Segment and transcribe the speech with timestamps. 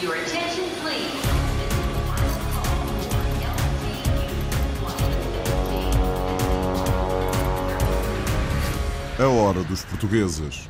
[0.00, 1.10] Your attention, please.
[9.18, 10.68] A hora dos portugueses.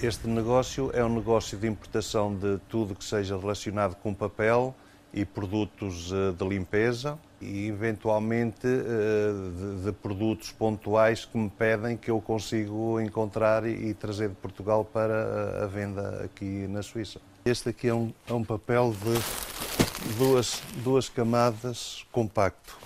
[0.00, 4.72] Este negócio é um negócio de importação de tudo que seja relacionado com papel
[5.12, 12.08] e produtos eh, de limpeza e, eventualmente, eh, de, produtos pontuais que me pedem que
[12.08, 17.20] eu consigo encontrar e, e trazer de Portugal para a venda aqui na Suíça.
[17.42, 22.76] Este aqui é um, é um papel de duas, duas camadas compacto.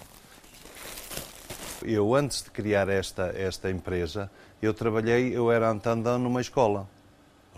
[1.83, 4.31] Eu, antes de criar esta, esta empresa,
[4.63, 6.89] eu trabalhei, eu era antandão numa escola,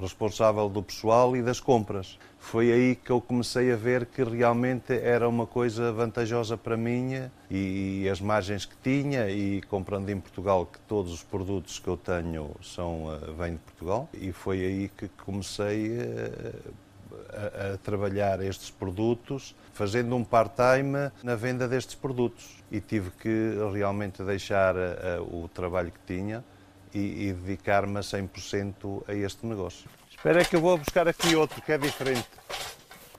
[0.00, 2.18] responsável do pessoal e das compras.
[2.38, 7.12] Foi aí que eu comecei a ver que realmente era uma coisa vantajosa para mim
[7.50, 11.88] e, e as margens que tinha e comprando em Portugal que todos os produtos que
[11.88, 16.52] eu tenho são eh, vêm de Portugal e foi aí que comecei eh,
[17.32, 22.62] a, trabalhar estes produtos, fazendo um part-time na venda destes produtos.
[22.70, 24.74] E tive que realmente deixar
[25.30, 26.44] o trabalho que tinha
[26.92, 29.88] e, e dedicar-me a 100% a este negócio.
[30.10, 32.26] Espera que eu vou buscar aqui outro que é diferente.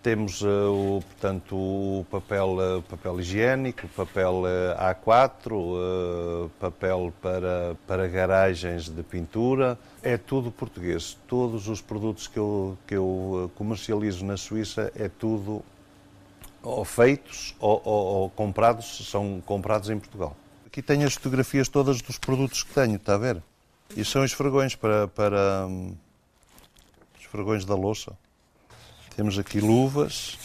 [0.07, 8.07] Temos uh, o, portanto, o papel, uh, papel higiênico, papel uh, A4, papel para, para
[8.07, 9.77] garagens de pintura.
[10.01, 11.17] É tudo português.
[11.27, 15.61] Todos os produtos que eu, que eu comercializo na Suíça é tudo
[16.63, 20.37] ou feitos ou, ou, ou comprados, são comprados em Portugal.
[20.65, 23.43] Aqui tenho as fotografias todas dos produtos que tenho, está a ver?
[23.93, 25.93] E são esfregões para, para hum,
[27.19, 28.15] esfregões da louça.
[29.17, 30.37] Temos aqui luvas.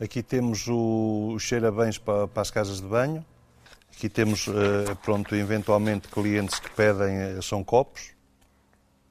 [0.00, 3.24] Aqui temos o, cheira-bens para, para, as casas de banho.
[3.92, 8.10] Aqui temos, eh, pronto, eventualmente clientes que pedem, eh, são copos.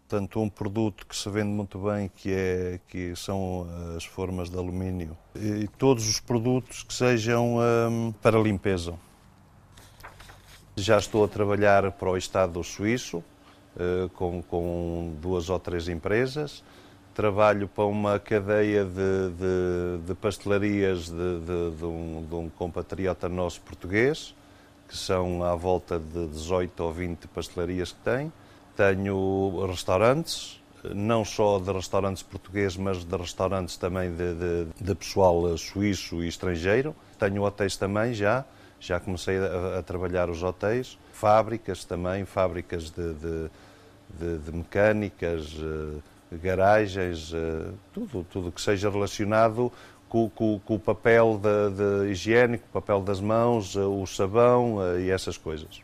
[0.01, 4.57] Portanto, um produto que se vende muito bem, que, é, que são as formas de
[4.57, 5.17] alumínio.
[5.33, 8.93] E todos os produtos que sejam um, para limpeza.
[10.75, 13.23] Já estou a trabalhar para o Estado suíço,
[14.15, 16.61] com, com duas ou três empresas
[17.17, 24.35] trabalho para uma cadeia de, de, de pastelarias de, um, de, um, compatriota nosso português,
[24.87, 28.31] que são à volta de 18 ou 20 pastelarias que tem.
[28.75, 30.61] Tenho restaurantes,
[30.93, 34.11] não só de restaurantes portugueses, mas de restaurantes também
[34.79, 36.95] de, pessoal suíço e estrangeiro.
[37.17, 38.45] Tenho hotéis também já,
[38.79, 40.99] já comecei a, a trabalhar os hotéis.
[41.13, 43.11] Fábricas também, fábricas de,
[44.37, 45.99] de mecânicas, eh,
[46.31, 49.71] garagens, eh, tudo, tudo que seja relacionado
[50.09, 54.77] com, com, com o papel de, de higiênico, o papel das mãos, eh, o sabão
[54.81, 55.81] eh, e essas coisas.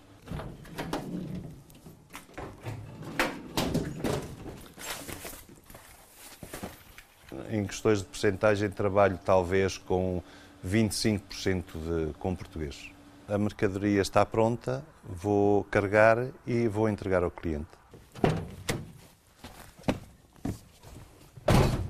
[7.49, 10.21] Em questões de percentagem, trabalho talvez com
[10.65, 12.89] 25% de, com português.
[13.27, 17.82] A mercadoria está pronta, vou carregar e vou entregar ao cliente.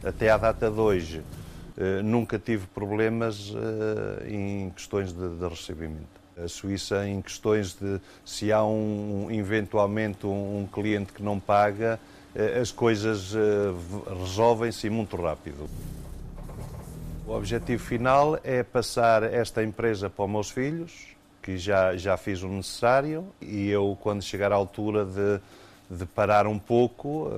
[0.04, 1.22] Até à data de hoje,
[1.78, 6.22] eh, nunca tive problemas eh, em questões de, de, recebimento.
[6.38, 12.00] A Suíça, em questões de se há um, eventualmente um, cliente que não paga,
[12.36, 13.34] eh, as coisas
[14.20, 15.68] resolvem-se muito rápido.
[17.26, 21.08] O objetivo final é passar esta empresa para os meus filhos,
[21.42, 26.46] que já, já fiz o necessário, e eu, quando chegar à altura de, de parar
[26.46, 27.32] um pouco,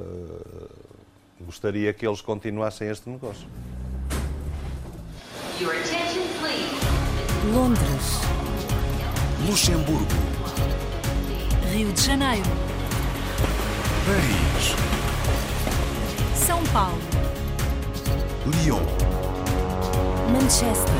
[1.39, 3.47] gostaria que eles continuassem este negócio.
[7.53, 8.21] Londres.
[9.47, 10.05] Luxemburgo.
[11.71, 12.49] Rio de Janeiro.
[14.05, 14.75] Paris.
[16.35, 16.99] São Paulo.
[18.63, 18.81] Lyon.
[20.31, 20.93] Manchester.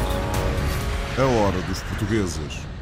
[1.17, 2.74] A hora dos portugueses.